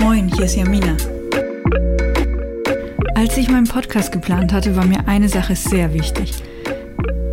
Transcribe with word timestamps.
Moin, 0.00 0.30
hier 0.34 0.44
ist 0.44 0.56
Jamina. 0.56 0.96
Als 3.14 3.36
ich 3.36 3.50
meinen 3.50 3.66
Podcast 3.66 4.12
geplant 4.12 4.52
hatte, 4.52 4.76
war 4.76 4.84
mir 4.84 5.06
eine 5.06 5.28
Sache 5.28 5.56
sehr 5.56 5.92
wichtig. 5.94 6.32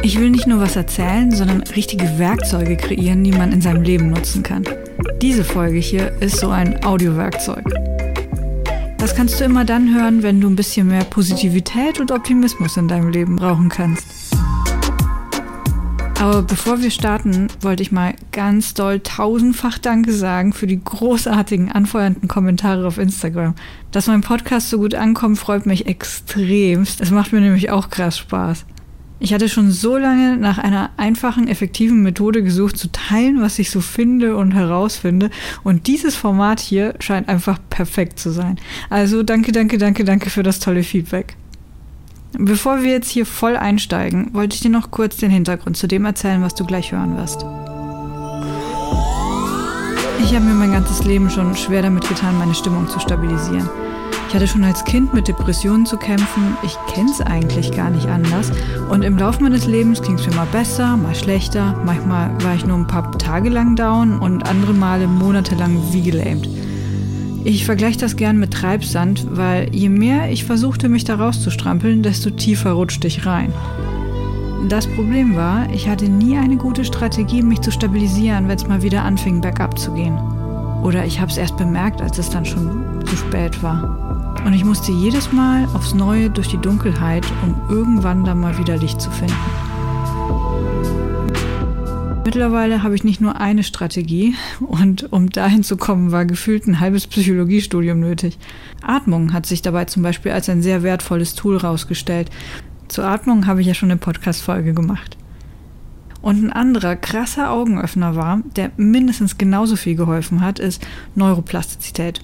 Ich 0.02 0.20
will 0.20 0.30
nicht 0.30 0.48
nur 0.48 0.60
was 0.60 0.76
erzählen, 0.76 1.32
sondern 1.32 1.62
richtige 1.62 2.18
Werkzeuge 2.18 2.78
kreieren, 2.78 3.24
die 3.24 3.32
man 3.32 3.52
in 3.52 3.62
seinem 3.62 3.84
Leben 3.84 4.10
nutzen 4.10 4.44
kann. 4.44 4.64
Diese 5.22 5.44
Folge 5.44 5.80
hier 5.80 6.12
ist 6.22 6.38
so 6.38 6.50
ein 6.50 6.84
Audiowerkzeug. 6.84 7.64
Das 8.98 9.16
kannst 9.16 9.40
du 9.40 9.44
immer 9.46 9.66
dann 9.66 9.94
hören, 9.94 10.24
wenn 10.24 10.40
du 10.40 10.50
ein 10.50 10.56
bisschen 10.56 10.88
mehr 10.88 11.04
Positivität 11.04 12.00
und 12.00 12.12
Optimismus 12.12 12.78
in 12.78 12.88
deinem 12.88 13.10
Leben 13.10 13.36
brauchen 13.36 13.70
kannst. 13.70 14.23
Aber 16.24 16.42
bevor 16.42 16.82
wir 16.82 16.90
starten, 16.90 17.50
wollte 17.60 17.84
ich 17.84 17.92
mal 17.92 18.14
ganz 18.32 18.74
doll 18.74 19.02
tausendfach 19.02 19.78
Danke 19.78 20.14
sagen 20.14 20.54
für 20.54 20.68
die 20.68 20.82
großartigen, 20.82 21.70
anfeuernden 21.70 22.30
Kommentare 22.30 22.88
auf 22.88 22.98
Instagram. 22.98 23.56
Dass 23.92 24.08
mein 24.08 24.22
Podcast 24.22 24.70
so 24.70 24.78
gut 24.78 24.96
ankommt, 24.96 25.38
freut 25.38 25.66
mich 25.66 25.86
extremst. 25.86 27.02
Es 27.02 27.12
macht 27.12 27.34
mir 27.34 27.42
nämlich 27.42 27.72
auch 27.72 27.90
krass 27.90 28.18
Spaß. 28.20 28.66
Ich 29.20 29.34
hatte 29.34 29.50
schon 29.50 29.70
so 29.70 29.98
lange 29.98 30.38
nach 30.38 30.60
einer 30.60 30.92
einfachen, 30.96 31.50
effektiven 31.50 32.02
Methode 32.04 32.42
gesucht, 32.42 32.78
zu 32.78 32.90
teilen, 32.94 33.42
was 33.42 33.60
ich 33.60 33.70
so 33.70 33.82
finde 33.82 34.38
und 34.38 34.54
herausfinde. 34.54 35.30
Und 35.66 35.88
dieses 35.88 36.16
Format 36.16 36.62
hier 36.62 36.94
scheint 37.00 37.28
einfach 37.28 37.60
perfekt 37.70 38.18
zu 38.18 38.32
sein. 38.32 38.58
Also 38.90 39.24
danke, 39.24 39.52
danke, 39.52 39.78
danke, 39.78 40.06
danke 40.06 40.30
für 40.30 40.42
das 40.44 40.62
tolle 40.62 40.84
Feedback. 40.84 41.36
Bevor 42.38 42.82
wir 42.82 42.92
jetzt 42.92 43.10
hier 43.10 43.28
voll 43.28 43.56
einsteigen, 43.56 44.34
wollte 44.34 44.56
ich 44.56 44.62
dir 44.62 44.72
noch 44.72 44.90
kurz 44.90 45.18
den 45.18 45.30
Hintergrund 45.30 45.78
zu 45.78 45.88
dem 45.88 46.04
erzählen, 46.06 46.42
was 46.42 46.56
du 46.56 46.66
gleich 46.66 46.92
hören 46.92 47.16
wirst. 47.16 47.46
Ich 50.24 50.34
habe 50.34 50.46
mir 50.46 50.56
mein 50.56 50.72
ganzes 50.72 51.04
Leben 51.04 51.30
schon 51.30 51.56
schwer 51.56 51.84
damit 51.84 52.08
getan, 52.10 52.40
meine 52.40 52.56
Stimmung 52.56 52.88
zu 52.88 53.00
stabilisieren. 53.00 53.70
Ich 54.28 54.34
hatte 54.34 54.48
schon 54.48 54.64
als 54.64 54.84
Kind 54.84 55.14
mit 55.14 55.28
Depressionen 55.28 55.86
zu 55.86 55.96
kämpfen. 55.96 56.58
Ich 56.64 56.76
kenne 56.92 57.12
es 57.12 57.22
eigentlich 57.22 57.72
gar 57.72 57.92
nicht 57.92 58.08
anders. 58.08 58.52
Und 58.90 59.04
im 59.04 59.16
Laufe 59.16 59.44
meines 59.44 59.68
Lebens 59.68 60.02
ging 60.02 60.16
es 60.16 60.26
mir 60.26 60.34
mal 60.34 60.48
besser, 60.48 60.98
mal 60.98 61.14
schlechter. 61.14 61.80
Manchmal 61.86 62.32
war 62.44 62.56
ich 62.56 62.66
nur 62.66 62.78
ein 62.78 62.88
paar 62.88 63.12
Tage 63.20 63.50
lang 63.50 63.76
down 63.76 64.18
und 64.18 64.50
andere 64.50 64.74
Male 64.74 65.06
monatelang 65.06 65.78
wie 65.92 66.02
gelähmt. 66.02 66.50
Ich 67.46 67.66
vergleiche 67.66 68.00
das 68.00 68.16
gern 68.16 68.40
mit 68.40 68.43
Treibsand, 68.64 69.28
weil 69.30 69.76
je 69.76 69.90
mehr 69.90 70.32
ich 70.32 70.46
versuchte, 70.46 70.88
mich 70.88 71.04
da 71.04 71.16
rauszustrampeln, 71.16 72.02
desto 72.02 72.30
tiefer 72.30 72.72
rutschte 72.72 73.08
ich 73.08 73.26
rein. 73.26 73.52
Das 74.70 74.88
Problem 74.88 75.36
war, 75.36 75.70
ich 75.74 75.90
hatte 75.90 76.08
nie 76.08 76.38
eine 76.38 76.56
gute 76.56 76.86
Strategie, 76.86 77.42
mich 77.42 77.60
zu 77.60 77.72
stabilisieren, 77.72 78.48
wenn 78.48 78.56
es 78.56 78.66
mal 78.66 78.82
wieder 78.82 79.04
anfing, 79.04 79.42
bergab 79.42 79.78
zu 79.78 79.94
gehen. 79.94 80.18
Oder 80.82 81.04
ich 81.04 81.20
habe 81.20 81.30
es 81.30 81.36
erst 81.36 81.58
bemerkt, 81.58 82.02
als 82.02 82.18
es 82.18 82.30
dann 82.30 82.46
schon 82.46 83.06
zu 83.06 83.18
spät 83.18 83.62
war. 83.62 84.34
Und 84.46 84.54
ich 84.54 84.64
musste 84.64 84.94
jedes 84.94 85.34
Mal 85.34 85.68
aufs 85.74 85.94
Neue 85.94 86.30
durch 86.30 86.48
die 86.48 86.58
Dunkelheit, 86.58 87.26
um 87.44 87.56
irgendwann 87.70 88.24
dann 88.24 88.40
mal 88.40 88.58
wieder 88.58 88.78
Licht 88.78 89.02
zu 89.02 89.12
finden. 89.12 89.73
Mittlerweile 92.26 92.84
habe 92.84 92.96
ich 92.96 93.04
nicht 93.04 93.20
nur 93.20 93.40
eine 93.42 93.64
Strategie 93.64 94.36
und 94.62 95.12
um 95.12 95.30
dahin 95.30 95.62
zu 95.62 95.76
kommen, 95.76 96.14
war 96.14 96.26
gefühlt 96.26 96.66
ein 96.68 96.80
halbes 96.80 97.06
Psychologiestudium 97.06 98.00
nötig. 98.00 98.38
Atmung 98.82 99.34
hat 99.34 99.46
sich 99.46 99.62
dabei 99.62 99.86
zum 99.86 100.04
Beispiel 100.04 100.32
als 100.32 100.48
ein 100.48 100.62
sehr 100.62 100.84
wertvolles 100.84 101.36
Tool 101.36 101.62
herausgestellt. 101.62 102.30
Zur 102.88 103.06
Atmung 103.06 103.46
habe 103.46 103.60
ich 103.60 103.68
ja 103.68 103.74
schon 103.74 103.92
eine 103.92 104.00
Podcast-Folge 104.00 104.74
gemacht. 104.74 105.18
Und 106.22 106.42
ein 106.42 106.54
anderer 106.54 106.96
krasser 106.96 107.52
Augenöffner 107.52 108.16
war, 108.16 108.42
der 108.56 108.72
mindestens 108.78 109.38
genauso 109.38 109.76
viel 109.76 109.96
geholfen 109.96 110.40
hat, 110.40 110.60
ist 110.60 110.82
Neuroplastizität. 111.16 112.22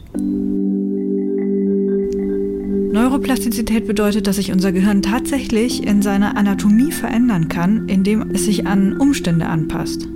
Neuroplastizität 2.91 3.85
bedeutet, 3.85 4.25
dass 4.25 4.37
sich 4.37 4.51
unser 4.51 4.71
Gehirn 4.71 5.03
tatsächlich 5.03 5.85
in 5.85 6.01
seiner 6.01 6.35
Anatomie 6.35 6.91
verändern 6.91 7.47
kann, 7.47 7.87
indem 7.87 8.31
es 8.31 8.45
sich 8.45 8.65
an 8.65 8.97
Umstände 8.97 9.45
anpasst. 9.45 10.07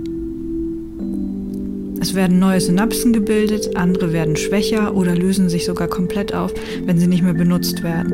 Es 2.00 2.14
werden 2.14 2.40
neue 2.40 2.60
Synapsen 2.60 3.12
gebildet, 3.12 3.76
andere 3.76 4.12
werden 4.12 4.36
schwächer 4.36 4.94
oder 4.94 5.14
lösen 5.14 5.48
sich 5.48 5.64
sogar 5.64 5.88
komplett 5.88 6.34
auf, 6.34 6.52
wenn 6.84 6.98
sie 6.98 7.06
nicht 7.06 7.22
mehr 7.22 7.32
benutzt 7.32 7.82
werden. 7.84 8.12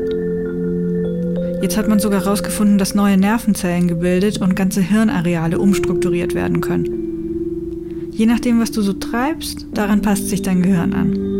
Jetzt 1.61 1.77
hat 1.77 1.87
man 1.87 1.99
sogar 1.99 2.23
herausgefunden, 2.23 2.77
dass 2.77 2.95
neue 2.95 3.17
Nervenzellen 3.17 3.87
gebildet 3.87 4.41
und 4.41 4.55
ganze 4.55 4.81
Hirnareale 4.81 5.59
umstrukturiert 5.59 6.35
werden 6.35 6.61
können. 6.61 8.11
Je 8.11 8.27
nachdem, 8.27 8.59
was 8.59 8.71
du 8.71 8.81
so 8.81 8.93
treibst, 8.93 9.65
daran 9.73 10.01
passt 10.01 10.29
sich 10.29 10.41
dein 10.41 10.61
Gehirn 10.61 10.93
an. 10.93 11.30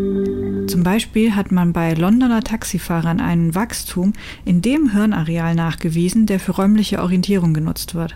Zum 0.71 0.83
Beispiel 0.83 1.35
hat 1.35 1.51
man 1.51 1.73
bei 1.73 1.93
Londoner 1.93 2.41
Taxifahrern 2.41 3.19
einen 3.19 3.55
Wachstum 3.55 4.13
in 4.45 4.61
dem 4.61 4.93
Hirnareal 4.93 5.53
nachgewiesen, 5.53 6.27
der 6.27 6.39
für 6.39 6.53
räumliche 6.53 7.01
Orientierung 7.01 7.53
genutzt 7.53 7.93
wird. 7.93 8.15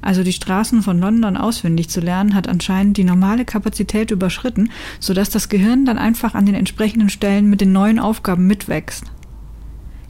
Also 0.00 0.24
die 0.24 0.32
Straßen 0.32 0.82
von 0.82 0.98
London 0.98 1.36
auswendig 1.36 1.88
zu 1.88 2.00
lernen, 2.00 2.34
hat 2.34 2.48
anscheinend 2.48 2.96
die 2.96 3.04
normale 3.04 3.44
Kapazität 3.44 4.10
überschritten, 4.10 4.70
sodass 4.98 5.30
das 5.30 5.48
Gehirn 5.48 5.84
dann 5.84 5.96
einfach 5.96 6.34
an 6.34 6.44
den 6.44 6.56
entsprechenden 6.56 7.08
Stellen 7.08 7.48
mit 7.48 7.60
den 7.60 7.72
neuen 7.72 8.00
Aufgaben 8.00 8.48
mitwächst. 8.48 9.04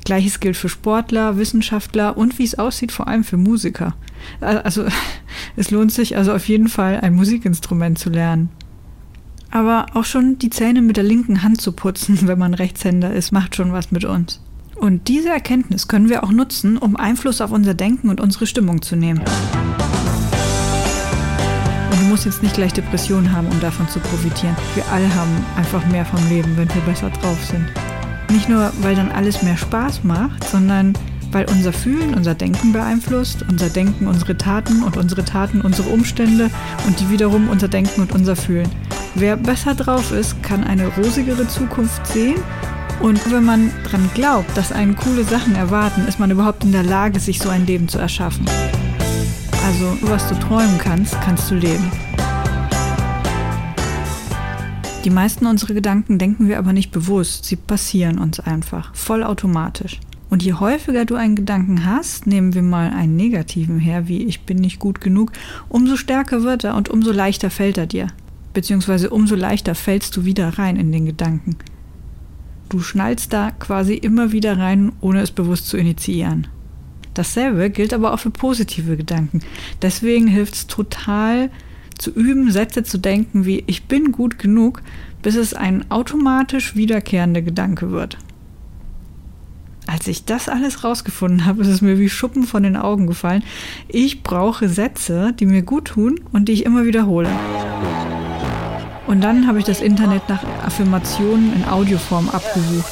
Gleiches 0.06 0.41
gilt 0.41 0.56
für 0.56 0.71
Sportler, 0.71 1.37
Wissenschaftler 1.37 2.17
und 2.17 2.39
wie 2.39 2.44
es 2.44 2.59
aussieht, 2.59 2.91
vor 2.91 3.06
allem 3.06 3.23
für 3.23 3.37
Musiker. 3.37 3.94
Also 4.41 4.87
es 5.56 5.71
lohnt 5.71 5.93
sich 5.93 6.17
also 6.17 6.33
auf 6.33 6.49
jeden 6.49 6.69
Fall, 6.69 7.00
ein 7.00 7.15
Musikinstrument 7.15 7.99
zu 7.99 8.09
lernen. 8.09 8.49
Aber 9.55 9.85
auch 9.93 10.07
schon 10.07 10.39
die 10.39 10.49
Zähne 10.49 10.81
mit 10.81 10.97
der 10.97 11.05
linken 11.05 11.43
Hand 11.43 11.61
zu 11.61 11.73
putzen, 11.73 12.19
wenn 12.27 12.39
man 12.39 12.55
Rechtshänder 12.55 13.13
ist, 13.13 13.31
macht 13.33 13.55
schon 13.55 13.73
was 13.73 13.93
mit 13.93 14.05
uns. 14.05 14.41
Und 14.75 15.07
diese 15.07 15.29
Erkenntnis 15.29 15.87
können 15.87 16.09
wir 16.09 16.25
auch 16.25 16.33
nutzen, 16.33 16.79
um 16.79 16.97
Einfluss 16.97 17.41
auf 17.41 17.53
unser 17.53 17.75
Denken 17.75 18.09
und 18.09 18.21
unsere 18.21 18.47
Stimmung 18.47 18.83
zu 18.83 18.97
nehmen. 18.97 19.21
Und 21.91 22.01
du 22.01 22.05
musst 22.07 22.25
jetzt 22.25 22.43
nicht 22.43 22.55
gleich 22.55 22.73
Depressionen 22.73 23.31
haben, 23.31 23.47
um 23.49 23.61
davon 23.61 23.87
zu 23.89 24.01
profitieren. 24.01 24.57
Wir 24.75 24.85
alle 24.91 25.15
haben 25.15 25.31
einfach 25.57 25.87
mehr 25.89 26.07
vom 26.07 26.27
Leben, 26.31 26.57
wenn 26.57 26.75
wir 26.75 26.83
besser 26.83 27.11
drauf 27.11 27.45
sind. 27.45 27.67
Nicht 28.31 28.49
nur, 28.49 28.73
weil 28.81 28.97
dann 28.97 29.12
alles 29.12 29.43
mehr 29.43 29.59
Spaß 29.59 30.03
macht, 30.03 30.49
sondern 30.49 30.95
weil 31.31 31.45
unser 31.51 31.73
Fühlen 31.73 32.15
unser 32.15 32.35
Denken 32.35 32.73
beeinflusst, 32.73 33.45
unser 33.49 33.69
Denken 33.69 34.07
unsere 34.07 34.37
Taten 34.37 34.83
und 34.83 34.97
unsere 34.97 35.25
Taten 35.25 35.61
unsere 35.61 35.91
Umstände 35.91 36.51
und 36.87 36.99
die 37.01 37.11
wiederum 37.11 37.49
unser 37.49 37.69
Denken 37.69 38.01
und 38.01 38.12
unser 38.12 38.37
Fühlen. 38.37 38.69
Wer 39.15 39.37
besser 39.37 39.75
drauf 39.75 40.11
ist, 40.11 40.43
kann 40.43 40.65
eine 40.65 40.87
rosigere 40.87 41.47
Zukunft 41.47 42.06
sehen. 42.06 42.41
Und 43.00 43.31
wenn 43.31 43.45
man 43.45 43.71
dran 43.84 44.09
glaubt, 44.15 44.56
dass 44.56 44.73
einen 44.73 44.97
coole 44.97 45.25
Sachen 45.25 45.55
erwarten, 45.55 46.06
ist 46.09 46.19
man 46.19 46.31
überhaupt 46.31 46.65
in 46.65 46.73
der 46.73 46.83
Lage, 46.83 47.21
sich 47.21 47.39
so 47.39 47.50
ein 47.50 47.67
Leben 47.67 47.89
zu 47.89 47.99
erschaffen. 47.99 48.47
Also, 49.67 49.99
was 50.03 50.28
du 50.28 50.34
träumen 50.37 50.78
kannst, 50.78 51.21
kannst 51.21 51.50
du 51.50 51.56
leben. 51.56 51.91
Die 55.05 55.11
meisten 55.11 55.47
unserer 55.47 55.75
Gedanken 55.75 56.19
denken 56.19 56.49
wir 56.49 56.59
aber 56.59 56.73
nicht 56.73 56.91
bewusst, 56.91 57.44
sie 57.44 57.56
passieren 57.56 58.19
uns 58.19 58.41
einfach, 58.41 58.94
vollautomatisch. 58.94 60.00
Und 60.31 60.43
je 60.43 60.55
häufiger 60.55 61.05
du 61.05 61.17
einen 61.17 61.37
Gedanken 61.37 61.84
hast, 61.84 62.27
nehmen 62.27 62.55
wir 62.55 62.62
mal 62.62 62.91
einen 62.91 63.17
negativen 63.17 63.79
her, 63.79 64.09
wie 64.09 64.23
ich 64.23 64.43
bin 64.43 64.59
nicht 64.59 64.79
gut 64.79 65.03
genug, 65.03 65.33
umso 65.69 65.97
stärker 65.97 66.44
wird 66.44 66.65
er 66.65 66.77
und 66.77 66.89
umso 66.89 67.12
leichter 67.12 67.50
fällt 67.50 67.77
er 67.77 67.87
dir 67.87 68.06
beziehungsweise 68.53 69.11
umso 69.11 69.35
leichter 69.35 69.75
fällst 69.75 70.17
du 70.17 70.25
wieder 70.25 70.59
rein 70.59 70.77
in 70.77 70.93
den 70.93 71.07
Gedanken. 71.07 71.57
Du 72.69 72.81
schnallst 72.81 73.33
da 73.33 73.51
quasi 73.51 73.95
immer 73.95 74.33
wieder 74.33 74.59
rein, 74.59 74.93
ohne 75.01 75.21
es 75.21 75.31
bewusst 75.31 75.69
zu 75.69 75.77
initiieren. 75.77 76.47
Dasselbe 77.15 77.69
gilt 77.71 77.93
aber 77.93 78.15
auch 78.15 78.19
für 78.19 78.31
positive 78.31 78.97
Gedanken. 78.97 79.41
Deswegen 79.83 80.27
hilft 80.27 80.55
es 80.55 80.67
total 80.67 81.51
zu 81.99 82.11
üben, 82.11 82.51
Sätze 82.51 82.82
zu 82.82 82.99
denken 82.99 83.44
wie 83.44 83.62
ich 83.67 83.85
bin 83.85 84.12
gut 84.12 84.38
genug, 84.38 84.82
bis 85.21 85.37
es 85.37 85.55
ein 85.55 85.91
automatisch 85.91 86.75
wiederkehrender 86.75 87.43
Gedanke 87.43 87.91
wird. 87.91 88.19
Als 89.87 90.06
ich 90.06 90.25
das 90.25 90.49
alles 90.49 90.85
rausgefunden 90.85 91.44
habe, 91.44 91.62
ist 91.62 91.69
es 91.69 91.82
mir 91.82 91.99
wie 91.99 92.09
Schuppen 92.09 92.44
von 92.44 92.62
den 92.62 92.76
Augen 92.76 93.06
gefallen. 93.06 93.44
Ich 93.88 94.23
brauche 94.23 94.69
Sätze, 94.69 95.35
die 95.38 95.47
mir 95.47 95.62
gut 95.62 95.88
tun 95.88 96.21
und 96.32 96.49
die 96.49 96.53
ich 96.53 96.65
immer 96.65 96.87
wiederhole. 96.87 97.29
Und 99.06 99.20
dann 99.20 99.46
habe 99.46 99.58
ich 99.58 99.64
das 99.64 99.81
Internet 99.81 100.28
nach 100.28 100.43
Affirmationen 100.64 101.54
in 101.54 101.64
Audioform 101.64 102.28
abgesucht. 102.31 102.90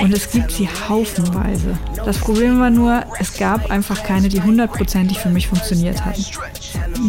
Und 0.00 0.12
es 0.12 0.30
gibt 0.30 0.50
sie 0.52 0.68
haufenweise. 0.88 1.78
Das 2.04 2.18
Problem 2.18 2.60
war 2.60 2.70
nur, 2.70 3.02
es 3.18 3.36
gab 3.36 3.70
einfach 3.70 4.02
keine, 4.02 4.28
die 4.28 4.42
hundertprozentig 4.42 5.18
für 5.18 5.28
mich 5.28 5.48
funktioniert 5.48 6.04
hatten. 6.04 6.24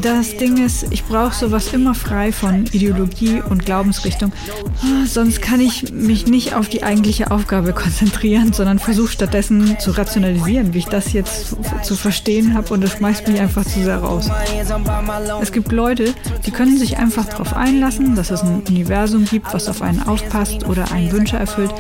Das 0.02 0.38
Ding 0.38 0.64
ist, 0.64 0.86
ich 0.92 1.04
brauche 1.04 1.34
sowas 1.34 1.74
immer 1.74 1.96
frei 1.96 2.32
von 2.32 2.66
Ideologie 2.68 3.42
und 3.42 3.66
Glaubensrichtung. 3.66 4.32
Ah, 4.84 5.06
sonst 5.06 5.42
kann 5.42 5.60
ich 5.60 5.92
mich 5.92 6.28
nicht 6.28 6.54
auf 6.54 6.70
die 6.70 6.84
eigentliche 6.84 7.32
Aufgabe 7.32 7.74
konzentrieren, 7.74 8.54
sondern 8.54 8.80
versuche 8.80 9.12
stattdessen 9.12 9.80
zu 9.80 9.92
rationalisieren, 9.92 10.74
wie 10.74 10.80
ich 10.80 10.86
das 10.86 11.14
jetzt 11.14 11.56
zu 11.84 11.96
verstehen 11.96 12.54
habe 12.54 12.74
und 12.74 12.84
es 12.84 12.94
schmeißt 12.94 13.28
mich 13.28 13.40
einfach 13.40 13.66
zu 13.66 13.82
sehr 13.82 13.98
raus. 13.98 14.30
Es 15.42 15.52
gibt 15.52 15.72
Leute, 15.72 16.14
die 16.46 16.52
können 16.52 16.78
sich 16.78 16.98
einfach 16.98 17.26
darauf 17.26 17.56
einlassen, 17.56 18.16
dass 18.16 18.32
es 18.32 18.44
ein 18.44 18.62
Universum 18.68 19.26
gibt, 19.26 19.54
was 19.54 19.68
auf 19.68 19.82
einen 19.82 20.04
aufpasst 20.04 20.68
oder 20.68 20.92
einen 20.92 21.12
Wünsche 21.12 21.38
erfüllt 21.38 21.74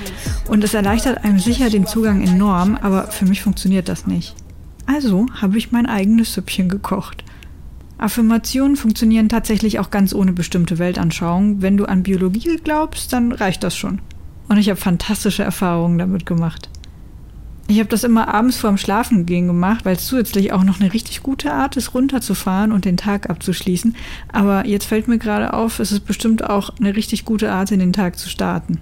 und 0.48 0.64
es 0.64 0.74
erleichtert 0.74 1.24
einem 1.24 1.40
sicher 1.40 1.70
den 1.70 1.86
Zugang 1.86 2.22
enorm, 2.26 2.78
aber 2.82 3.08
für 3.08 3.26
mich 3.26 3.42
funktioniert 3.42 3.90
das 3.90 4.08
nicht. 4.08 4.36
Also 4.86 5.26
habe 5.42 5.58
ich 5.58 5.72
mein 5.72 5.86
eigenes 5.86 6.34
Süppchen 6.34 6.70
gekocht. 6.70 7.24
Affirmationen 7.98 8.76
funktionieren 8.76 9.30
tatsächlich 9.30 9.80
auch 9.80 9.90
ganz 9.90 10.14
ohne 10.14 10.32
bestimmte 10.32 10.78
Weltanschauung. 10.78 11.62
Wenn 11.62 11.78
du 11.78 11.86
an 11.86 12.04
Biologie 12.04 12.58
glaubst, 12.64 13.12
dann 13.12 13.32
reicht 13.32 13.64
das 13.64 13.76
schon. 13.76 14.00
Und 14.48 14.58
ich 14.58 14.70
habe 14.70 14.80
fantastische 14.80 15.44
Erfahrungen 15.44 15.98
damit 15.98 16.26
gemacht. 16.26 16.70
Ich 17.70 17.80
habe 17.80 17.90
das 17.90 18.06
immer 18.06 18.34
abends 18.34 18.58
vorm 18.58 18.78
Schlafengehen 18.78 19.48
gemacht, 19.48 19.84
weil 19.84 19.98
es 19.98 20.06
zusätzlich 20.08 20.54
auch 20.54 20.64
noch 20.64 20.80
eine 20.80 20.94
richtig 20.94 21.22
gute 21.22 21.52
Art 21.52 21.76
ist, 21.76 21.94
runterzufahren 21.94 22.72
und 22.72 22.86
den 22.86 22.96
Tag 22.96 23.30
abzuschließen. 23.30 23.96
Aber 24.32 24.66
jetzt 24.66 24.86
fällt 24.86 25.10
mir 25.10 25.18
gerade 25.18 25.54
auf, 25.54 25.80
es 25.80 25.92
ist 25.92 26.06
bestimmt 26.06 26.50
auch 26.50 26.70
eine 26.80 26.96
richtig 26.96 27.26
gute 27.26 27.52
Art, 27.52 27.72
in 27.72 27.80
den 27.80 27.92
Tag 27.92 28.18
zu 28.18 28.30
starten. 28.30 28.80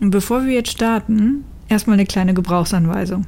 Und 0.00 0.10
bevor 0.10 0.44
wir 0.44 0.52
jetzt 0.52 0.72
starten, 0.72 1.44
erstmal 1.68 1.94
eine 1.94 2.06
kleine 2.06 2.34
Gebrauchsanweisung. 2.34 3.26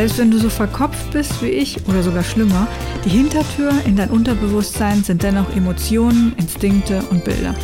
Selbst 0.00 0.16
wenn 0.16 0.30
du 0.30 0.38
so 0.38 0.48
verkopft 0.48 1.10
bist 1.12 1.42
wie 1.42 1.50
ich 1.50 1.86
oder 1.86 2.02
sogar 2.02 2.22
schlimmer, 2.22 2.66
die 3.04 3.10
Hintertür 3.10 3.70
in 3.84 3.96
dein 3.96 4.08
Unterbewusstsein 4.08 5.04
sind 5.04 5.22
dennoch 5.22 5.54
Emotionen, 5.54 6.32
Instinkte 6.38 7.02
und 7.10 7.22
Bilder. 7.22 7.54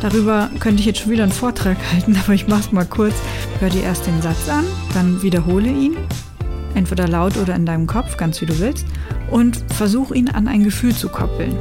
Darüber 0.00 0.48
könnte 0.58 0.80
ich 0.80 0.86
jetzt 0.86 1.00
schon 1.00 1.12
wieder 1.12 1.24
einen 1.24 1.32
Vortrag 1.32 1.76
halten, 1.92 2.16
aber 2.16 2.32
ich 2.32 2.48
mach's 2.48 2.72
mal 2.72 2.86
kurz. 2.86 3.12
Hör 3.58 3.68
dir 3.68 3.82
erst 3.82 4.06
den 4.06 4.22
Satz 4.22 4.48
an, 4.48 4.64
dann 4.94 5.20
wiederhole 5.20 5.68
ihn, 5.68 5.98
entweder 6.74 7.06
laut 7.06 7.36
oder 7.36 7.54
in 7.56 7.66
deinem 7.66 7.86
Kopf, 7.86 8.16
ganz 8.16 8.40
wie 8.40 8.46
du 8.46 8.58
willst, 8.58 8.86
und 9.30 9.62
versuch 9.74 10.12
ihn 10.12 10.30
an 10.30 10.48
ein 10.48 10.64
Gefühl 10.64 10.94
zu 10.96 11.10
koppeln. 11.10 11.54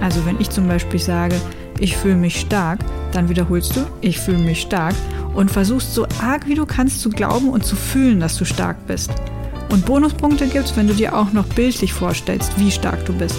Also 0.00 0.24
wenn 0.24 0.40
ich 0.40 0.48
zum 0.48 0.66
Beispiel 0.66 0.98
sage, 0.98 1.36
ich 1.78 1.94
fühle 1.94 2.16
mich 2.16 2.40
stark, 2.40 2.78
dann 3.12 3.28
wiederholst 3.28 3.76
du, 3.76 3.80
ich 4.00 4.18
fühle 4.18 4.38
mich 4.38 4.62
stark 4.62 4.94
und 5.34 5.50
versuchst 5.50 5.94
so 5.94 6.06
arg 6.20 6.46
wie 6.46 6.54
du 6.54 6.66
kannst 6.66 7.00
zu 7.00 7.10
glauben 7.10 7.48
und 7.48 7.64
zu 7.64 7.76
fühlen, 7.76 8.20
dass 8.20 8.36
du 8.36 8.44
stark 8.44 8.86
bist. 8.86 9.10
Und 9.70 9.86
Bonuspunkte 9.86 10.48
gibt's, 10.48 10.76
wenn 10.76 10.88
du 10.88 10.94
dir 10.94 11.16
auch 11.16 11.32
noch 11.32 11.46
bildlich 11.46 11.92
vorstellst, 11.92 12.58
wie 12.58 12.70
stark 12.70 13.04
du 13.06 13.12
bist. 13.12 13.36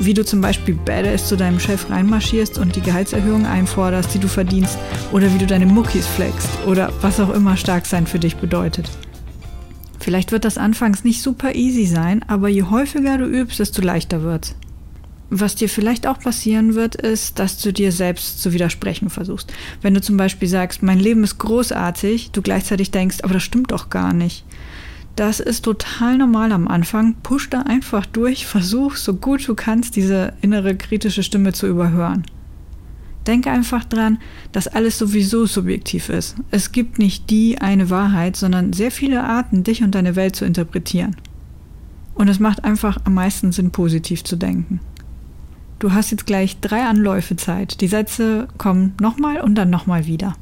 Wie 0.00 0.12
du 0.12 0.24
zum 0.24 0.40
Beispiel 0.40 0.74
badass 0.74 1.28
zu 1.28 1.36
deinem 1.36 1.60
Chef 1.60 1.88
reinmarschierst 1.88 2.58
und 2.58 2.76
die 2.76 2.80
Gehaltserhöhung 2.80 3.46
einforderst, 3.46 4.12
die 4.14 4.18
du 4.18 4.28
verdienst, 4.28 4.78
oder 5.12 5.32
wie 5.32 5.38
du 5.38 5.46
deine 5.46 5.66
Muckis 5.66 6.06
flexst, 6.06 6.50
oder 6.66 6.92
was 7.00 7.20
auch 7.20 7.30
immer 7.30 7.56
stark 7.56 7.86
sein 7.86 8.06
für 8.06 8.18
dich 8.18 8.36
bedeutet. 8.36 8.90
Vielleicht 10.00 10.32
wird 10.32 10.44
das 10.44 10.58
anfangs 10.58 11.04
nicht 11.04 11.22
super 11.22 11.54
easy 11.54 11.86
sein, 11.86 12.22
aber 12.26 12.48
je 12.48 12.64
häufiger 12.64 13.16
du 13.16 13.24
übst, 13.24 13.58
desto 13.58 13.80
leichter 13.80 14.22
wird's. 14.22 14.54
Was 15.36 15.56
dir 15.56 15.68
vielleicht 15.68 16.06
auch 16.06 16.20
passieren 16.20 16.76
wird, 16.76 16.94
ist, 16.94 17.40
dass 17.40 17.60
du 17.60 17.72
dir 17.72 17.90
selbst 17.90 18.40
zu 18.40 18.52
widersprechen 18.52 19.10
versuchst. 19.10 19.52
Wenn 19.82 19.92
du 19.92 20.00
zum 20.00 20.16
Beispiel 20.16 20.46
sagst, 20.46 20.84
mein 20.84 21.00
Leben 21.00 21.24
ist 21.24 21.38
großartig, 21.38 22.30
du 22.30 22.40
gleichzeitig 22.40 22.92
denkst, 22.92 23.18
aber 23.24 23.34
das 23.34 23.42
stimmt 23.42 23.72
doch 23.72 23.90
gar 23.90 24.12
nicht. 24.12 24.44
Das 25.16 25.40
ist 25.40 25.64
total 25.64 26.18
normal 26.18 26.52
am 26.52 26.68
Anfang. 26.68 27.16
Push 27.24 27.50
da 27.50 27.62
einfach 27.62 28.06
durch, 28.06 28.46
versuch 28.46 28.94
so 28.94 29.14
gut 29.14 29.48
du 29.48 29.56
kannst, 29.56 29.96
diese 29.96 30.34
innere 30.40 30.76
kritische 30.76 31.24
Stimme 31.24 31.52
zu 31.52 31.66
überhören. 31.66 32.24
Denke 33.26 33.50
einfach 33.50 33.82
dran, 33.84 34.18
dass 34.52 34.68
alles 34.68 34.98
sowieso 34.98 35.46
subjektiv 35.46 36.10
ist. 36.10 36.36
Es 36.52 36.70
gibt 36.70 37.00
nicht 37.00 37.28
die 37.28 37.60
eine 37.60 37.90
Wahrheit, 37.90 38.36
sondern 38.36 38.72
sehr 38.72 38.92
viele 38.92 39.24
Arten, 39.24 39.64
dich 39.64 39.82
und 39.82 39.96
deine 39.96 40.14
Welt 40.14 40.36
zu 40.36 40.44
interpretieren. 40.44 41.16
Und 42.14 42.28
es 42.28 42.38
macht 42.38 42.62
einfach 42.62 42.98
am 43.02 43.14
meisten 43.14 43.50
Sinn, 43.50 43.72
positiv 43.72 44.22
zu 44.22 44.36
denken. 44.36 44.78
Du 45.84 45.92
hast 45.92 46.10
jetzt 46.10 46.24
gleich 46.24 46.60
drei 46.60 46.84
Anläufe 46.84 47.36
Zeit. 47.36 47.82
Die 47.82 47.88
Sätze 47.88 48.48
kommen 48.56 48.94
nochmal 49.02 49.42
und 49.42 49.54
dann 49.54 49.68
nochmal 49.68 50.06
wieder. 50.06 50.32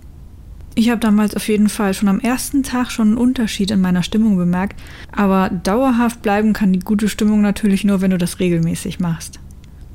Ich 0.76 0.88
habe 0.88 1.00
damals 1.00 1.34
auf 1.34 1.48
jeden 1.48 1.68
Fall 1.68 1.94
schon 1.94 2.08
am 2.08 2.20
ersten 2.20 2.62
Tag 2.62 2.92
schon 2.92 3.08
einen 3.08 3.16
Unterschied 3.16 3.72
in 3.72 3.80
meiner 3.80 4.04
Stimmung 4.04 4.36
bemerkt, 4.36 4.80
aber 5.10 5.50
dauerhaft 5.50 6.22
bleiben 6.22 6.52
kann 6.52 6.72
die 6.72 6.78
gute 6.78 7.08
Stimmung 7.08 7.40
natürlich 7.40 7.82
nur, 7.82 8.00
wenn 8.00 8.12
du 8.12 8.18
das 8.18 8.38
regelmäßig 8.38 9.00
machst. 9.00 9.40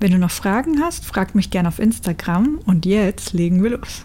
Wenn 0.02 0.12
du 0.12 0.18
noch 0.18 0.32
Fragen 0.32 0.82
hast, 0.82 1.06
frag 1.06 1.34
mich 1.34 1.50
gerne 1.50 1.70
auf 1.70 1.80
Instagram 1.80 2.60
und 2.66 2.86
jetzt 2.86 3.32
legen 3.32 3.64
wir 3.64 3.70
los. 3.70 4.04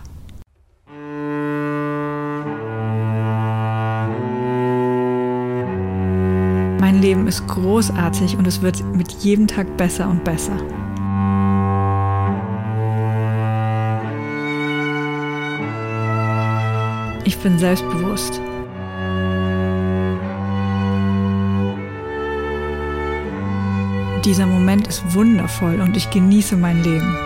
Mein 6.81 7.03
Leben 7.03 7.27
ist 7.27 7.49
großartig 7.49 8.37
und 8.37 8.47
es 8.47 8.62
wird 8.62 8.85
mit 8.94 9.11
jedem 9.25 9.49
Tag 9.49 9.77
besser 9.77 10.09
und 10.09 10.23
besser. 10.23 10.56
Ich 17.25 17.39
bin 17.39 17.59
selbstbewusst. 17.59 18.41
Dieser 24.25 24.47
Moment 24.47 24.89
ist 24.89 25.15
wundervoll 25.15 25.81
und 25.81 25.97
ich 25.97 26.11
genieße 26.11 26.57
mein 26.57 26.83
Leben. 26.83 27.17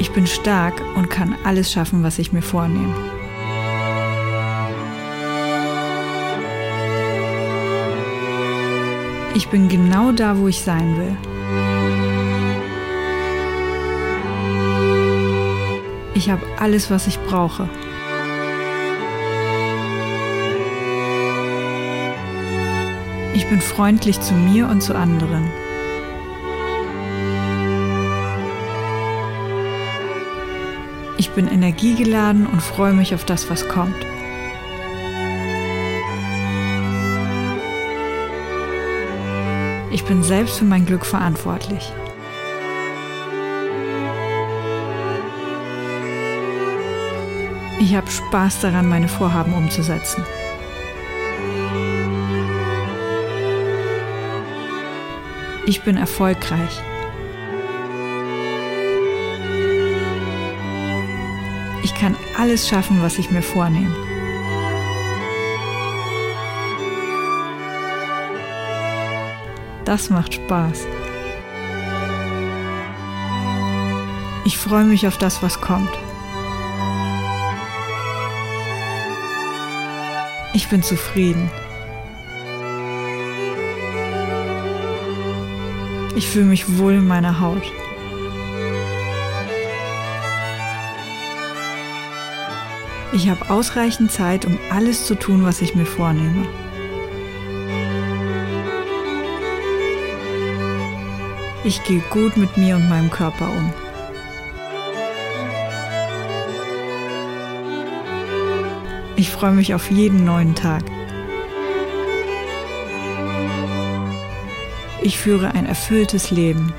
Ich 0.00 0.12
bin 0.12 0.26
stark 0.26 0.82
und 0.96 1.08
kann 1.08 1.34
alles 1.44 1.72
schaffen, 1.72 2.02
was 2.02 2.18
ich 2.18 2.32
mir 2.32 2.42
vornehme. 2.42 2.94
Ich 9.34 9.48
bin 9.48 9.68
genau 9.68 10.12
da, 10.12 10.38
wo 10.38 10.48
ich 10.48 10.60
sein 10.60 10.96
will. 10.96 11.33
Ich 16.14 16.30
habe 16.30 16.46
alles, 16.58 16.90
was 16.90 17.08
ich 17.08 17.18
brauche. 17.18 17.68
Ich 23.34 23.46
bin 23.48 23.60
freundlich 23.60 24.20
zu 24.20 24.32
mir 24.34 24.68
und 24.68 24.80
zu 24.80 24.94
anderen. 24.94 25.50
Ich 31.18 31.30
bin 31.30 31.48
energiegeladen 31.48 32.46
und 32.46 32.62
freue 32.62 32.92
mich 32.92 33.12
auf 33.14 33.24
das, 33.24 33.50
was 33.50 33.68
kommt. 33.68 34.06
Ich 39.90 40.04
bin 40.04 40.22
selbst 40.22 40.58
für 40.58 40.64
mein 40.64 40.86
Glück 40.86 41.04
verantwortlich. 41.04 41.92
Ich 47.80 47.94
habe 47.94 48.10
Spaß 48.10 48.60
daran, 48.60 48.88
meine 48.88 49.08
Vorhaben 49.08 49.52
umzusetzen. 49.52 50.24
Ich 55.66 55.82
bin 55.82 55.96
erfolgreich. 55.96 56.82
Ich 61.82 61.94
kann 61.94 62.16
alles 62.38 62.68
schaffen, 62.68 63.02
was 63.02 63.18
ich 63.18 63.30
mir 63.30 63.42
vornehme. 63.42 63.94
Das 69.84 70.10
macht 70.10 70.34
Spaß. 70.34 70.86
Ich 74.44 74.58
freue 74.58 74.84
mich 74.84 75.06
auf 75.06 75.18
das, 75.18 75.42
was 75.42 75.60
kommt. 75.60 75.90
Ich 80.54 80.68
bin 80.68 80.84
zufrieden. 80.84 81.50
Ich 86.14 86.28
fühle 86.28 86.44
mich 86.44 86.78
wohl 86.78 86.92
in 86.92 87.08
meiner 87.08 87.40
Haut. 87.40 87.64
Ich 93.12 93.28
habe 93.28 93.50
ausreichend 93.50 94.12
Zeit, 94.12 94.44
um 94.44 94.56
alles 94.70 95.06
zu 95.06 95.16
tun, 95.16 95.44
was 95.44 95.60
ich 95.60 95.74
mir 95.74 95.86
vornehme. 95.86 96.46
Ich 101.64 101.82
gehe 101.82 102.02
gut 102.10 102.36
mit 102.36 102.56
mir 102.56 102.76
und 102.76 102.88
meinem 102.88 103.10
Körper 103.10 103.48
um. 103.50 103.83
Ich 109.16 109.30
freue 109.30 109.52
mich 109.52 109.74
auf 109.74 109.90
jeden 109.90 110.24
neuen 110.24 110.56
Tag. 110.56 110.82
Ich 115.02 115.18
führe 115.18 115.52
ein 115.52 115.66
erfülltes 115.66 116.32
Leben. 116.32 116.72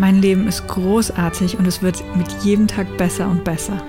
Mein 0.00 0.20
Leben 0.20 0.48
ist 0.48 0.66
großartig 0.66 1.58
und 1.58 1.66
es 1.66 1.80
wird 1.80 2.02
mit 2.16 2.30
jedem 2.42 2.66
Tag 2.66 2.96
besser 2.96 3.28
und 3.28 3.44
besser. 3.44 3.80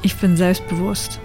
Ich 0.00 0.16
bin 0.16 0.36
selbstbewusst. 0.36 1.20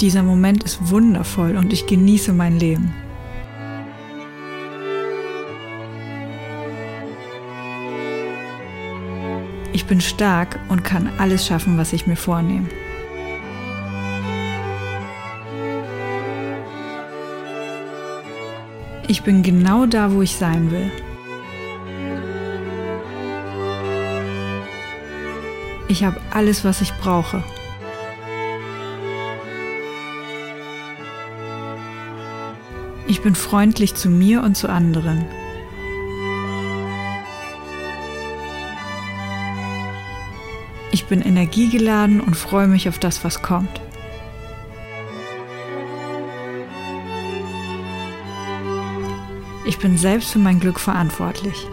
Dieser 0.00 0.22
Moment 0.22 0.64
ist 0.64 0.88
wundervoll 0.88 1.58
und 1.58 1.74
ich 1.74 1.86
genieße 1.86 2.32
mein 2.32 2.58
Leben. 2.58 2.94
Ich 9.74 9.84
bin 9.84 10.00
stark 10.00 10.58
und 10.70 10.84
kann 10.84 11.10
alles 11.18 11.46
schaffen, 11.46 11.76
was 11.76 11.92
ich 11.92 12.06
mir 12.06 12.16
vornehme. 12.16 12.66
Ich 19.06 19.22
bin 19.22 19.42
genau 19.42 19.84
da, 19.84 20.14
wo 20.14 20.22
ich 20.22 20.34
sein 20.34 20.70
will. 20.70 20.90
Ich 25.88 26.04
habe 26.04 26.18
alles, 26.30 26.64
was 26.64 26.80
ich 26.80 26.94
brauche. 26.94 27.42
Ich 33.10 33.22
bin 33.22 33.34
freundlich 33.34 33.96
zu 33.96 34.08
mir 34.08 34.40
und 34.44 34.56
zu 34.56 34.68
anderen. 34.68 35.24
Ich 40.92 41.06
bin 41.06 41.20
energiegeladen 41.20 42.20
und 42.20 42.36
freue 42.36 42.68
mich 42.68 42.88
auf 42.88 43.00
das, 43.00 43.24
was 43.24 43.42
kommt. 43.42 43.80
Ich 49.64 49.78
bin 49.78 49.98
selbst 49.98 50.30
für 50.30 50.38
mein 50.38 50.60
Glück 50.60 50.78
verantwortlich. 50.78 51.66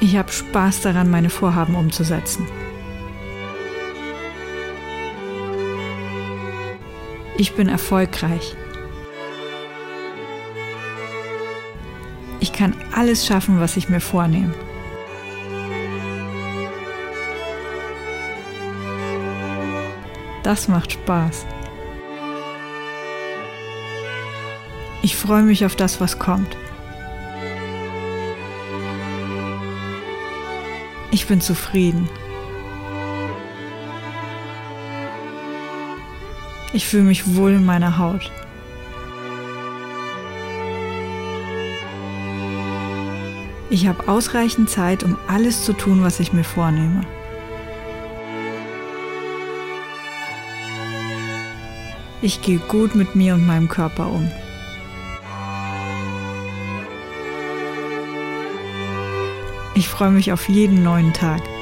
Ich 0.00 0.16
habe 0.16 0.32
Spaß 0.32 0.80
daran, 0.80 1.12
meine 1.12 1.30
Vorhaben 1.30 1.76
umzusetzen. 1.76 2.44
Ich 7.36 7.54
bin 7.54 7.68
erfolgreich. 7.68 8.54
Ich 12.40 12.52
kann 12.52 12.76
alles 12.94 13.26
schaffen, 13.26 13.58
was 13.58 13.76
ich 13.76 13.88
mir 13.88 14.00
vornehme. 14.00 14.54
Das 20.44 20.68
macht 20.68 20.92
Spaß. 20.92 21.46
Ich 25.02 25.16
freue 25.16 25.42
mich 25.42 25.64
auf 25.64 25.74
das, 25.74 26.00
was 26.00 26.18
kommt. 26.18 26.56
Ich 31.10 31.26
bin 31.26 31.40
zufrieden. 31.40 32.08
Ich 36.74 36.88
fühle 36.88 37.04
mich 37.04 37.36
wohl 37.36 37.52
in 37.52 37.64
meiner 37.64 37.98
Haut. 37.98 38.32
Ich 43.70 43.86
habe 43.86 44.08
ausreichend 44.08 44.68
Zeit, 44.68 45.04
um 45.04 45.16
alles 45.28 45.64
zu 45.64 45.72
tun, 45.72 46.02
was 46.02 46.18
ich 46.18 46.32
mir 46.32 46.42
vornehme. 46.42 47.02
Ich 52.22 52.42
gehe 52.42 52.58
gut 52.58 52.96
mit 52.96 53.14
mir 53.14 53.34
und 53.34 53.46
meinem 53.46 53.68
Körper 53.68 54.08
um. 54.08 54.28
Ich 59.76 59.88
freue 59.88 60.10
mich 60.10 60.32
auf 60.32 60.48
jeden 60.48 60.82
neuen 60.82 61.12
Tag. 61.12 61.53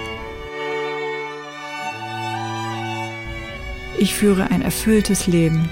Ich 4.02 4.16
führe 4.16 4.50
ein 4.50 4.62
erfülltes 4.62 5.28
Leben. 5.28 5.70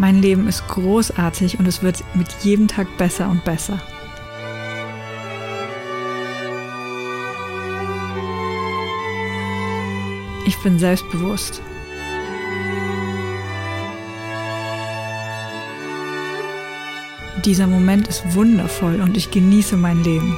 Mein 0.00 0.20
Leben 0.20 0.48
ist 0.48 0.66
großartig 0.66 1.60
und 1.60 1.68
es 1.68 1.84
wird 1.84 2.02
mit 2.16 2.26
jedem 2.42 2.66
Tag 2.66 2.88
besser 2.98 3.28
und 3.30 3.44
besser. 3.44 3.78
Ich 10.44 10.60
bin 10.64 10.80
selbstbewusst. 10.80 11.62
Dieser 17.44 17.68
Moment 17.68 18.08
ist 18.08 18.34
wundervoll 18.34 19.00
und 19.00 19.16
ich 19.16 19.30
genieße 19.30 19.76
mein 19.76 20.02
Leben. 20.02 20.36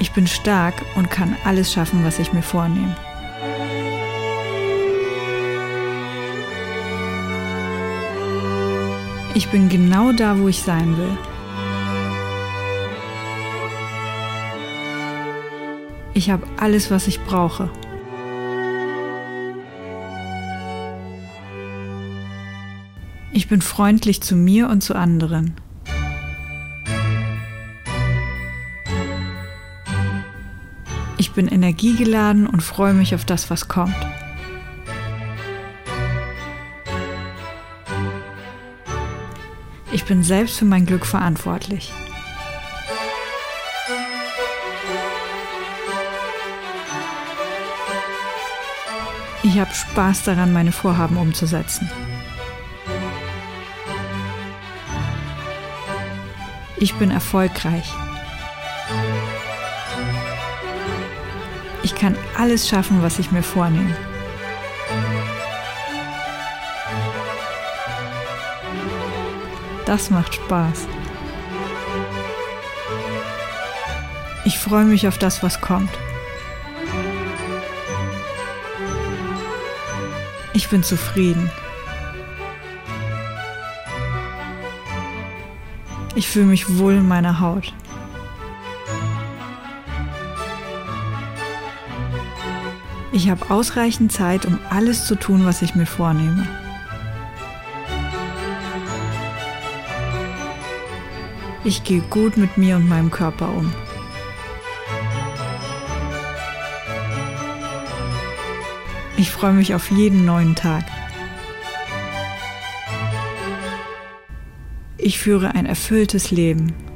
Ich 0.00 0.12
bin 0.12 0.26
stark 0.26 0.74
und 0.94 1.10
kann 1.10 1.36
alles 1.44 1.72
schaffen, 1.72 2.04
was 2.04 2.18
ich 2.18 2.32
mir 2.32 2.42
vornehme. 2.42 2.94
Ich 9.34 9.48
bin 9.48 9.68
genau 9.68 10.12
da, 10.12 10.38
wo 10.38 10.48
ich 10.48 10.62
sein 10.62 10.96
will. 10.96 11.16
Ich 16.14 16.30
habe 16.30 16.46
alles, 16.58 16.90
was 16.90 17.06
ich 17.06 17.20
brauche. 17.20 17.70
Ich 23.32 23.48
bin 23.48 23.62
freundlich 23.62 24.20
zu 24.20 24.34
mir 24.34 24.68
und 24.68 24.82
zu 24.82 24.96
anderen. 24.96 25.54
Bin 31.38 31.46
energiegeladen 31.46 32.48
und 32.48 32.64
freue 32.64 32.94
mich 32.94 33.14
auf 33.14 33.24
das, 33.24 33.48
was 33.48 33.68
kommt. 33.68 33.94
Ich 39.92 40.04
bin 40.04 40.24
selbst 40.24 40.58
für 40.58 40.64
mein 40.64 40.84
Glück 40.84 41.06
verantwortlich. 41.06 41.92
Ich 49.44 49.60
habe 49.60 49.72
Spaß 49.72 50.24
daran, 50.24 50.52
meine 50.52 50.72
Vorhaben 50.72 51.18
umzusetzen. 51.18 51.88
Ich 56.78 56.94
bin 56.96 57.12
erfolgreich. 57.12 57.88
Alles 62.38 62.68
schaffen, 62.68 63.02
was 63.02 63.18
ich 63.18 63.32
mir 63.32 63.42
vornehme. 63.42 63.94
Das 69.84 70.10
macht 70.10 70.34
Spaß. 70.34 70.86
Ich 74.44 74.58
freue 74.58 74.84
mich 74.84 75.08
auf 75.08 75.18
das, 75.18 75.42
was 75.42 75.60
kommt. 75.60 75.90
Ich 80.54 80.68
bin 80.68 80.82
zufrieden. 80.82 81.50
Ich 86.14 86.28
fühle 86.28 86.46
mich 86.46 86.78
wohl 86.78 86.94
in 86.94 87.08
meiner 87.08 87.40
Haut. 87.40 87.72
Ich 93.18 93.28
habe 93.28 93.50
ausreichend 93.50 94.12
Zeit, 94.12 94.46
um 94.46 94.60
alles 94.70 95.04
zu 95.04 95.16
tun, 95.16 95.44
was 95.44 95.60
ich 95.60 95.74
mir 95.74 95.86
vornehme. 95.86 96.46
Ich 101.64 101.82
gehe 101.82 102.00
gut 102.00 102.36
mit 102.36 102.56
mir 102.56 102.76
und 102.76 102.88
meinem 102.88 103.10
Körper 103.10 103.48
um. 103.48 103.72
Ich 109.16 109.32
freue 109.32 109.52
mich 109.52 109.74
auf 109.74 109.90
jeden 109.90 110.24
neuen 110.24 110.54
Tag. 110.54 110.84
Ich 114.96 115.18
führe 115.18 115.56
ein 115.56 115.66
erfülltes 115.66 116.30
Leben. 116.30 116.87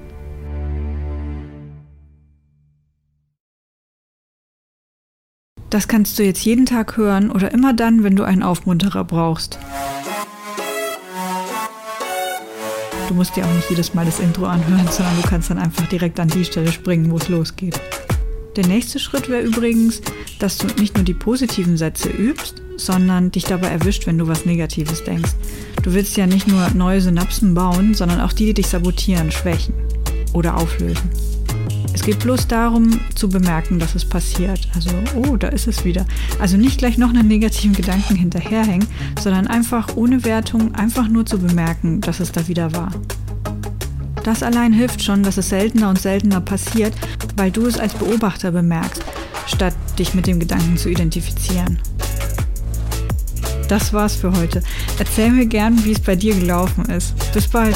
Das 5.73 5.89
kannst 5.89 6.19
du 6.19 6.23
jetzt 6.23 6.45
jeden 6.45 6.67
Tag 6.67 6.99
hören 6.99 7.31
oder 7.31 7.51
immer 7.51 7.73
dann, 7.73 8.05
wenn 8.05 8.15
du 8.15 8.25
einen 8.25 8.43
Aufmunterer 8.43 9.05
brauchst. 9.05 9.59
Du 13.09 13.15
musst 13.15 13.37
dir 13.37 13.47
auch 13.47 13.55
nicht 13.55 13.71
jedes 13.71 13.95
Mal 13.95 14.05
das 14.05 14.21
Intro 14.21 14.45
anhören, 14.45 14.87
sondern 14.91 15.17
du 15.23 15.27
kannst 15.27 15.49
dann 15.49 15.57
einfach 15.57 15.87
direkt 15.87 16.21
an 16.21 16.29
die 16.29 16.45
Stelle 16.45 16.71
springen, 16.71 17.11
wo 17.11 17.17
es 17.17 17.31
losgeht. 17.31 17.81
Der 18.55 18.67
nächste 18.67 18.99
Schritt 18.99 19.31
wäre 19.31 19.41
übrigens, 19.41 20.03
dass 20.39 20.59
du 20.59 20.67
nicht 20.79 20.95
nur 20.95 21.05
die 21.05 21.15
positiven 21.15 21.79
Sätze 21.79 22.11
übst, 22.11 22.61
sondern 22.77 23.31
dich 23.31 23.45
dabei 23.45 23.69
erwischt, 23.69 24.07
wenn 24.07 24.19
du 24.19 24.29
was 24.29 24.45
Negatives 24.45 25.05
denkst. 25.05 25.33
Du 25.83 25.95
willst 25.95 26.19
ja 26.19 26.27
nicht 26.27 26.49
nur 26.49 26.69
neue 26.75 27.01
Synapsen 27.01 27.55
bauen, 27.55 27.95
sondern 27.95 28.21
auch 28.21 28.35
die, 28.35 28.45
die 28.45 28.55
dich 28.55 28.67
sabotieren, 28.67 29.33
schwächen 29.33 29.73
oder 30.35 30.55
auflösen. 30.59 31.32
Es 31.95 32.03
geht 32.03 32.21
bloß 32.21 32.49
darum, 32.49 33.01
zu 33.15 33.29
bemerken, 33.29 33.79
dass 33.79 33.95
es 33.95 34.05
passiert. 34.05 34.69
Also, 34.75 34.91
oh, 35.15 35.37
da 35.37 35.49
ist 35.49 35.69
es 35.69 35.85
wieder. 35.85 36.07
Also 36.41 36.57
nicht 36.57 36.79
gleich 36.79 36.99
noch 36.99 37.11
einen 37.11 37.29
negativen 37.29 37.75
Gedanken 37.75 38.17
hinterherhängen, 38.17 38.89
sondern 39.21 39.47
einfach 39.47 39.97
ohne 39.97 40.25
Wertung, 40.25 40.75
einfach 40.75 41.09
nur 41.09 41.27
zu 41.27 41.39
bemerken, 41.39 42.01
dass 42.01 42.21
es 42.21 42.33
da 42.33 42.49
wieder 42.49 42.73
war. 42.73 42.91
Das 44.25 44.43
allein 44.43 44.73
hilft 44.73 45.03
schon, 45.03 45.23
dass 45.23 45.37
es 45.37 45.49
seltener 45.49 45.91
und 45.91 46.01
seltener 46.01 46.41
passiert, 46.41 46.95
weil 47.37 47.51
du 47.51 47.67
es 47.67 47.79
als 47.79 47.95
Beobachter 47.95 48.53
bemerkst, 48.53 49.03
statt 49.47 49.75
dich 49.99 50.15
mit 50.15 50.27
dem 50.27 50.39
Gedanken 50.39 50.77
zu 50.77 50.89
identifizieren. 50.89 51.79
Das 53.69 53.93
war's 53.93 54.15
für 54.15 54.33
heute. 54.37 54.63
Erzähl 54.99 55.31
mir 55.31 55.47
gern, 55.47 55.85
wie 55.85 55.93
es 55.93 56.01
bei 56.01 56.15
dir 56.15 56.35
gelaufen 56.35 56.85
ist. 56.87 57.15
Bis 57.33 57.49
bald. 57.49 57.75